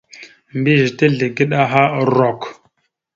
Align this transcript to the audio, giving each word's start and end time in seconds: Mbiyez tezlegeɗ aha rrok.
Mbiyez 0.57 0.91
tezlegeɗ 0.97 1.51
aha 1.63 1.83
rrok. 2.09 2.41